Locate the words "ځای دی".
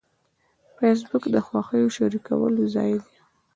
2.75-3.15